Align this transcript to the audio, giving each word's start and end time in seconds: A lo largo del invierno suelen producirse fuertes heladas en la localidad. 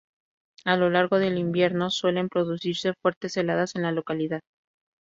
A 0.65 0.77
lo 0.77 0.89
largo 0.89 1.19
del 1.19 1.37
invierno 1.37 1.91
suelen 1.91 2.27
producirse 2.27 2.95
fuertes 3.03 3.37
heladas 3.37 3.75
en 3.75 3.83
la 3.83 3.91
localidad. 3.91 4.41